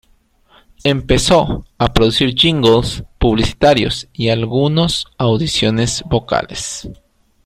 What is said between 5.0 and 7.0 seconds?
audiciones vocales.